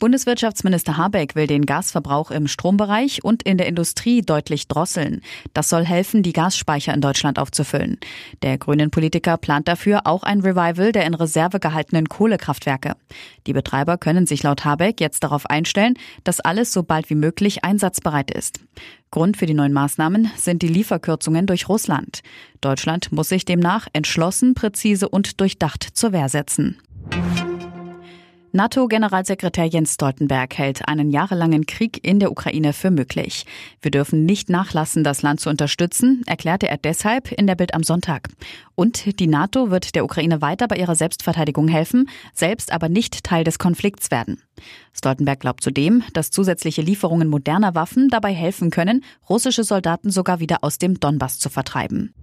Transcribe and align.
Bundeswirtschaftsminister 0.00 0.96
Habeck 0.96 1.34
will 1.34 1.46
den 1.46 1.66
Gasverbrauch 1.66 2.30
im 2.30 2.48
Strombereich 2.48 3.22
und 3.22 3.42
in 3.42 3.58
der 3.58 3.66
Industrie 3.68 4.22
deutlich 4.22 4.66
drosseln. 4.66 5.20
Das 5.52 5.68
soll 5.68 5.84
helfen, 5.84 6.22
die 6.22 6.32
Gasspeicher 6.32 6.94
in 6.94 7.02
Deutschland 7.02 7.38
aufzufüllen. 7.38 7.98
Der 8.42 8.56
grünen 8.56 8.90
Politiker 8.90 9.36
plant 9.36 9.68
dafür 9.68 10.06
auch 10.06 10.22
ein 10.22 10.40
Revival 10.40 10.92
der 10.92 11.04
in 11.04 11.12
Reserve 11.12 11.60
gehaltenen 11.60 12.08
Kohlekraftwerke. 12.08 12.94
Die 13.46 13.52
Betreiber 13.52 13.98
können 13.98 14.26
sich 14.26 14.42
laut 14.42 14.64
Habeck 14.64 15.02
jetzt 15.02 15.22
darauf 15.22 15.44
einstellen, 15.44 15.94
dass 16.24 16.40
alles 16.40 16.72
so 16.72 16.82
bald 16.82 17.10
wie 17.10 17.14
möglich 17.14 17.62
einsatzbereit 17.62 18.30
ist. 18.30 18.60
Grund 19.10 19.36
für 19.36 19.46
die 19.46 19.54
neuen 19.54 19.74
Maßnahmen 19.74 20.30
sind 20.38 20.62
die 20.62 20.68
Lieferkürzungen 20.68 21.46
durch 21.46 21.68
Russland. 21.68 22.22
Deutschland 22.62 23.12
muss 23.12 23.28
sich 23.28 23.44
demnach 23.44 23.86
entschlossen, 23.92 24.54
präzise 24.54 25.10
und 25.10 25.42
durchdacht 25.42 25.82
zur 25.92 26.12
Wehr 26.12 26.30
setzen. 26.30 26.78
NATO-Generalsekretär 28.52 29.66
Jens 29.66 29.94
Stoltenberg 29.94 30.58
hält 30.58 30.88
einen 30.88 31.10
jahrelangen 31.10 31.66
Krieg 31.66 32.04
in 32.04 32.18
der 32.18 32.32
Ukraine 32.32 32.72
für 32.72 32.90
möglich. 32.90 33.46
Wir 33.80 33.92
dürfen 33.92 34.26
nicht 34.26 34.50
nachlassen, 34.50 35.04
das 35.04 35.22
Land 35.22 35.38
zu 35.38 35.50
unterstützen, 35.50 36.22
erklärte 36.26 36.68
er 36.68 36.76
deshalb 36.76 37.30
in 37.30 37.46
der 37.46 37.54
Bild 37.54 37.74
am 37.74 37.84
Sonntag. 37.84 38.28
Und 38.74 39.20
die 39.20 39.28
NATO 39.28 39.70
wird 39.70 39.94
der 39.94 40.04
Ukraine 40.04 40.42
weiter 40.42 40.66
bei 40.66 40.76
ihrer 40.76 40.96
Selbstverteidigung 40.96 41.68
helfen, 41.68 42.08
selbst 42.34 42.72
aber 42.72 42.88
nicht 42.88 43.22
Teil 43.22 43.44
des 43.44 43.60
Konflikts 43.60 44.10
werden. 44.10 44.42
Stoltenberg 44.92 45.38
glaubt 45.38 45.62
zudem, 45.62 46.02
dass 46.12 46.32
zusätzliche 46.32 46.82
Lieferungen 46.82 47.28
moderner 47.28 47.76
Waffen 47.76 48.08
dabei 48.08 48.34
helfen 48.34 48.70
können, 48.70 49.04
russische 49.28 49.62
Soldaten 49.62 50.10
sogar 50.10 50.40
wieder 50.40 50.58
aus 50.62 50.78
dem 50.78 50.98
Donbass 50.98 51.38
zu 51.38 51.50
vertreiben. 51.50 52.14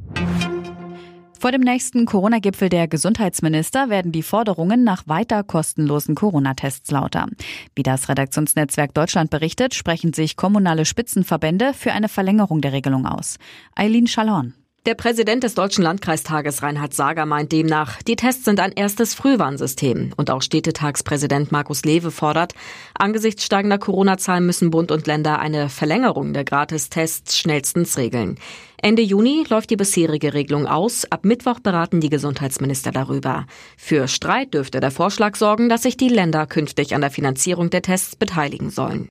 Vor 1.40 1.52
dem 1.52 1.62
nächsten 1.62 2.06
Corona-Gipfel 2.06 2.70
der 2.70 2.88
Gesundheitsminister 2.88 3.90
werden 3.90 4.12
die 4.12 4.24
Forderungen 4.24 4.84
nach 4.84 5.08
weiter 5.08 5.44
kostenlosen 5.44 6.16
Corona-Tests 6.16 6.90
lauter. 6.90 7.28
Wie 7.76 7.84
das 7.84 8.10
Redaktionsnetzwerk 8.10 8.94
Deutschland 8.94 9.30
berichtet, 9.30 9.76
sprechen 9.76 10.14
sich 10.14 10.36
kommunale 10.36 10.86
Spitzenverbände 10.86 11.74
für 11.74 11.94
eine 11.94 12.10
Verlängerung 12.10 12.62
der 12.62 12.74
Regelung 12.74 13.06
aus. 13.06 13.38
Eileen 13.76 14.08
Schallorn. 14.08 14.56
Der 14.88 14.96
Präsident 14.96 15.44
des 15.44 15.54
Deutschen 15.54 15.84
Landkreistages 15.84 16.64
Reinhard 16.64 16.94
Sager 16.94 17.26
meint 17.26 17.52
demnach, 17.52 18.02
die 18.04 18.16
Tests 18.16 18.46
sind 18.46 18.62
ein 18.62 18.72
erstes 18.72 19.16
Frühwarnsystem. 19.16 20.14
Und 20.16 20.32
auch 20.32 20.42
Städtetagspräsident 20.42 21.52
Markus 21.52 21.84
Lewe 21.84 22.10
fordert, 22.10 22.54
angesichts 22.94 23.44
steigender 23.44 23.80
Corona-Zahlen 23.80 24.46
müssen 24.46 24.72
Bund 24.72 24.90
und 24.90 25.06
Länder 25.06 25.40
eine 25.40 25.68
Verlängerung 25.68 26.32
der 26.32 26.46
Gratistests 26.46 27.38
schnellstens 27.38 27.98
regeln. 27.98 28.38
Ende 28.82 29.02
Juni 29.02 29.44
läuft 29.50 29.72
die 29.72 29.76
bisherige 29.76 30.34
Regelung 30.34 30.66
aus. 30.68 31.04
Ab 31.12 31.26
Mittwoch 31.26 31.60
beraten 31.60 32.00
die 32.00 32.10
Gesundheitsminister 32.10 32.94
darüber. 32.94 33.46
Für 33.76 34.08
Streit 34.08 34.54
dürfte 34.54 34.80
der 34.80 34.92
Vorschlag 34.92 35.36
sorgen, 35.36 35.68
dass 35.68 35.84
sich 35.84 35.98
die 35.98 36.08
Länder 36.08 36.48
künftig 36.48 36.96
an 36.96 37.02
der 37.02 37.12
Finanzierung 37.12 37.70
der 37.70 37.82
Tests 37.82 38.16
beteiligen 38.16 38.70
sollen. 38.70 39.10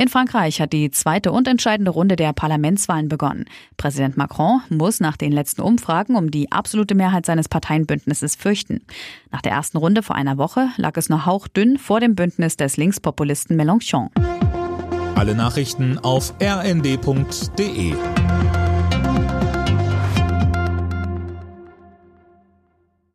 In 0.00 0.08
Frankreich 0.08 0.62
hat 0.62 0.72
die 0.72 0.90
zweite 0.90 1.30
und 1.30 1.46
entscheidende 1.46 1.90
Runde 1.90 2.16
der 2.16 2.32
Parlamentswahlen 2.32 3.10
begonnen. 3.10 3.44
Präsident 3.76 4.16
Macron 4.16 4.62
muss 4.70 4.98
nach 4.98 5.18
den 5.18 5.30
letzten 5.30 5.60
Umfragen 5.60 6.16
um 6.16 6.30
die 6.30 6.50
absolute 6.50 6.94
Mehrheit 6.94 7.26
seines 7.26 7.50
Parteienbündnisses 7.50 8.34
fürchten. 8.34 8.80
Nach 9.30 9.42
der 9.42 9.52
ersten 9.52 9.76
Runde 9.76 10.02
vor 10.02 10.16
einer 10.16 10.38
Woche 10.38 10.68
lag 10.78 10.96
es 10.96 11.10
nur 11.10 11.26
hauchdünn 11.26 11.76
vor 11.76 12.00
dem 12.00 12.14
Bündnis 12.14 12.56
des 12.56 12.78
Linkspopulisten 12.78 13.60
Mélenchon. 13.60 14.08
Alle 15.16 15.34
Nachrichten 15.34 15.98
auf 15.98 16.32
rnd.de 16.42 17.92